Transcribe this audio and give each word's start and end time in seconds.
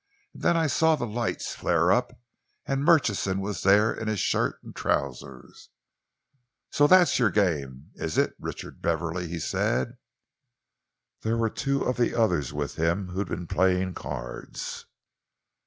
And 0.33 0.41
then 0.41 0.57
I 0.57 0.65
saw 0.65 0.95
the 0.95 1.05
lights 1.05 1.53
flare 1.53 1.91
up, 1.91 2.19
and 2.65 2.83
Murchison 2.83 3.39
was 3.39 3.61
there 3.61 3.93
in 3.93 4.07
his 4.07 4.19
shirt 4.19 4.55
and 4.63 4.75
trousers. 4.75 5.69
"'So 6.71 6.87
that's 6.87 7.19
your 7.19 7.29
game, 7.29 7.91
is 7.93 8.17
it, 8.17 8.33
Richard 8.39 8.81
Beverley?' 8.81 9.27
he 9.27 9.37
said. 9.37 9.99
"There 11.21 11.37
were 11.37 11.51
two 11.51 11.83
of 11.83 11.97
the 11.97 12.15
others 12.19 12.51
with 12.51 12.77
him 12.77 13.09
who'd 13.09 13.29
been 13.29 13.45
playing 13.45 13.93
cards. 13.93 14.87